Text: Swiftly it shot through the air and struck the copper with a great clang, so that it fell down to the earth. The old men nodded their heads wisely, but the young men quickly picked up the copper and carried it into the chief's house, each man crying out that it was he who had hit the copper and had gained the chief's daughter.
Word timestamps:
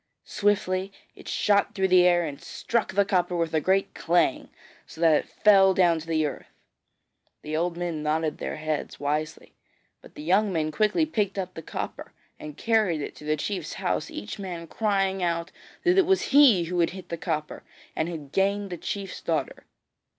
Swiftly 0.25 0.91
it 1.15 1.27
shot 1.27 1.75
through 1.75 1.87
the 1.87 2.07
air 2.07 2.25
and 2.25 2.41
struck 2.41 2.91
the 2.95 3.05
copper 3.05 3.35
with 3.35 3.53
a 3.53 3.61
great 3.61 3.93
clang, 3.93 4.49
so 4.87 4.99
that 4.99 5.13
it 5.15 5.29
fell 5.29 5.75
down 5.75 5.99
to 5.99 6.07
the 6.07 6.25
earth. 6.25 6.47
The 7.43 7.55
old 7.55 7.77
men 7.77 8.01
nodded 8.01 8.39
their 8.39 8.55
heads 8.55 8.99
wisely, 8.99 9.53
but 10.01 10.15
the 10.15 10.23
young 10.23 10.51
men 10.51 10.71
quickly 10.71 11.05
picked 11.05 11.37
up 11.37 11.53
the 11.53 11.61
copper 11.61 12.13
and 12.39 12.57
carried 12.57 13.01
it 13.01 13.09
into 13.09 13.25
the 13.25 13.37
chief's 13.37 13.73
house, 13.75 14.09
each 14.09 14.39
man 14.39 14.65
crying 14.65 15.21
out 15.21 15.51
that 15.83 15.99
it 15.99 16.07
was 16.07 16.31
he 16.33 16.63
who 16.63 16.79
had 16.79 16.89
hit 16.97 17.09
the 17.09 17.15
copper 17.17 17.61
and 17.95 18.09
had 18.09 18.31
gained 18.31 18.71
the 18.71 18.77
chief's 18.77 19.21
daughter. 19.21 19.65